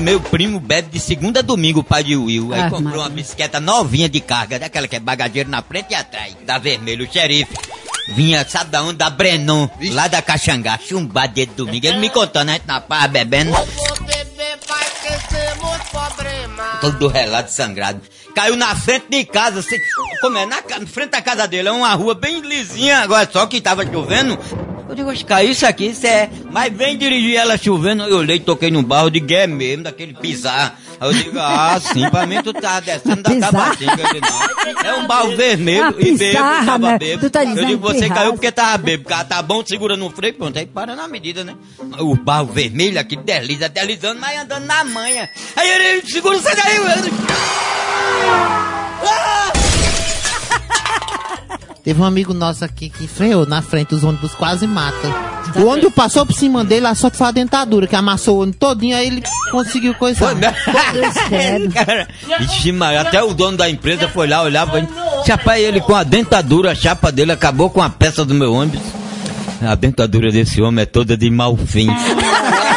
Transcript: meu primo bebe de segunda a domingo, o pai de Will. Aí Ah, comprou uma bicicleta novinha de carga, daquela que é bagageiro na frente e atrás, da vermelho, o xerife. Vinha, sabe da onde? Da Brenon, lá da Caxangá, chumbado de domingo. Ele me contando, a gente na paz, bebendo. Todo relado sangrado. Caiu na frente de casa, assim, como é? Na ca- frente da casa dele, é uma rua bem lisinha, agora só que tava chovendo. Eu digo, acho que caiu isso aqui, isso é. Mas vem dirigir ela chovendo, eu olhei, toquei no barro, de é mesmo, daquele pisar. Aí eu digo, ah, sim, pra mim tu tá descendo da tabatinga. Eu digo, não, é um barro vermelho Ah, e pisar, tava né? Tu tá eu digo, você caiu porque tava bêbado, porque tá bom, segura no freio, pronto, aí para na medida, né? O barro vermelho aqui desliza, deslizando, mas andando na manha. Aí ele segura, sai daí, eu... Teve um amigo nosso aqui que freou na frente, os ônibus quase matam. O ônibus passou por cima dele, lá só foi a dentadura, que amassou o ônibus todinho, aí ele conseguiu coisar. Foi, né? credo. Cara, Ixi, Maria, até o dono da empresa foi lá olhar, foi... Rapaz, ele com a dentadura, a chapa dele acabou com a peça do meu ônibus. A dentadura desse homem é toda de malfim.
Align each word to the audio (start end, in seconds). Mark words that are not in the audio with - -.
meu 0.00 0.20
primo 0.20 0.58
bebe 0.58 0.88
de 0.90 0.98
segunda 1.00 1.40
a 1.40 1.42
domingo, 1.42 1.80
o 1.80 1.84
pai 1.84 2.02
de 2.04 2.16
Will. 2.16 2.52
Aí 2.52 2.62
Ah, 2.62 2.70
comprou 2.70 3.00
uma 3.02 3.08
bicicleta 3.08 3.60
novinha 3.60 4.08
de 4.08 4.20
carga, 4.20 4.58
daquela 4.58 4.88
que 4.88 4.96
é 4.96 5.00
bagageiro 5.00 5.48
na 5.50 5.62
frente 5.62 5.88
e 5.90 5.94
atrás, 5.94 6.34
da 6.44 6.58
vermelho, 6.58 7.06
o 7.06 7.12
xerife. 7.12 7.52
Vinha, 8.14 8.44
sabe 8.48 8.70
da 8.70 8.82
onde? 8.82 8.94
Da 8.94 9.08
Brenon, 9.10 9.68
lá 9.92 10.08
da 10.08 10.20
Caxangá, 10.20 10.78
chumbado 10.84 11.34
de 11.34 11.46
domingo. 11.46 11.86
Ele 11.86 11.98
me 11.98 12.10
contando, 12.10 12.48
a 12.48 12.52
gente 12.54 12.66
na 12.66 12.80
paz, 12.80 13.08
bebendo. 13.10 13.52
Todo 16.80 17.08
relado 17.08 17.48
sangrado. 17.48 18.00
Caiu 18.34 18.56
na 18.56 18.74
frente 18.74 19.06
de 19.10 19.24
casa, 19.24 19.60
assim, 19.60 19.76
como 20.20 20.38
é? 20.38 20.46
Na 20.46 20.62
ca- 20.62 20.80
frente 20.86 21.10
da 21.10 21.20
casa 21.22 21.46
dele, 21.46 21.68
é 21.68 21.72
uma 21.72 21.92
rua 21.94 22.14
bem 22.14 22.40
lisinha, 22.40 22.98
agora 23.00 23.28
só 23.30 23.46
que 23.46 23.60
tava 23.60 23.84
chovendo. 23.84 24.38
Eu 24.90 24.96
digo, 24.96 25.08
acho 25.08 25.20
que 25.20 25.26
caiu 25.26 25.52
isso 25.52 25.64
aqui, 25.64 25.86
isso 25.86 26.04
é. 26.04 26.28
Mas 26.50 26.72
vem 26.72 26.98
dirigir 26.98 27.36
ela 27.36 27.56
chovendo, 27.56 28.02
eu 28.02 28.16
olhei, 28.16 28.40
toquei 28.40 28.72
no 28.72 28.82
barro, 28.82 29.08
de 29.08 29.24
é 29.32 29.46
mesmo, 29.46 29.84
daquele 29.84 30.12
pisar. 30.14 30.80
Aí 30.98 31.08
eu 31.08 31.14
digo, 31.14 31.38
ah, 31.38 31.78
sim, 31.80 32.10
pra 32.10 32.26
mim 32.26 32.42
tu 32.42 32.52
tá 32.52 32.80
descendo 32.80 33.22
da 33.22 33.36
tabatinga. 33.36 33.92
Eu 33.92 34.14
digo, 34.14 34.26
não, 34.26 34.90
é 34.90 34.94
um 34.96 35.06
barro 35.06 35.36
vermelho 35.36 35.84
Ah, 35.84 35.94
e 35.96 36.16
pisar, 36.16 36.66
tava 36.66 36.90
né? 36.90 36.98
Tu 36.98 37.30
tá 37.30 37.44
eu 37.44 37.66
digo, 37.66 37.80
você 37.80 38.08
caiu 38.08 38.32
porque 38.32 38.50
tava 38.50 38.78
bêbado, 38.78 39.08
porque 39.08 39.24
tá 39.32 39.40
bom, 39.42 39.64
segura 39.64 39.96
no 39.96 40.10
freio, 40.10 40.34
pronto, 40.34 40.58
aí 40.58 40.66
para 40.66 40.96
na 40.96 41.06
medida, 41.06 41.44
né? 41.44 41.54
O 42.00 42.16
barro 42.16 42.46
vermelho 42.46 42.98
aqui 42.98 43.14
desliza, 43.14 43.68
deslizando, 43.68 44.20
mas 44.20 44.40
andando 44.40 44.64
na 44.64 44.82
manha. 44.82 45.30
Aí 45.54 45.70
ele 45.70 46.02
segura, 46.04 46.36
sai 46.40 46.56
daí, 46.56 46.76
eu... 46.78 47.69
Teve 51.90 52.02
um 52.02 52.04
amigo 52.04 52.32
nosso 52.32 52.64
aqui 52.64 52.88
que 52.88 53.08
freou 53.08 53.44
na 53.44 53.60
frente, 53.60 53.96
os 53.96 54.04
ônibus 54.04 54.32
quase 54.32 54.64
matam. 54.64 55.12
O 55.56 55.66
ônibus 55.66 55.92
passou 55.92 56.24
por 56.24 56.32
cima 56.32 56.64
dele, 56.64 56.82
lá 56.82 56.94
só 56.94 57.10
foi 57.10 57.26
a 57.26 57.32
dentadura, 57.32 57.88
que 57.88 57.96
amassou 57.96 58.36
o 58.36 58.42
ônibus 58.42 58.60
todinho, 58.60 58.96
aí 58.96 59.08
ele 59.08 59.22
conseguiu 59.50 59.92
coisar. 59.94 60.28
Foi, 60.28 60.34
né? 60.36 60.54
credo. 61.26 61.74
Cara, 61.74 62.06
Ixi, 62.42 62.70
Maria, 62.70 63.00
até 63.00 63.20
o 63.20 63.34
dono 63.34 63.56
da 63.56 63.68
empresa 63.68 64.08
foi 64.08 64.28
lá 64.28 64.40
olhar, 64.40 64.68
foi... 64.68 64.86
Rapaz, 65.28 65.60
ele 65.64 65.80
com 65.80 65.96
a 65.96 66.04
dentadura, 66.04 66.70
a 66.70 66.74
chapa 66.76 67.10
dele 67.10 67.32
acabou 67.32 67.68
com 67.68 67.82
a 67.82 67.90
peça 67.90 68.24
do 68.24 68.34
meu 68.34 68.52
ônibus. 68.52 68.80
A 69.60 69.74
dentadura 69.74 70.30
desse 70.30 70.62
homem 70.62 70.84
é 70.84 70.86
toda 70.86 71.16
de 71.16 71.28
malfim. 71.28 71.88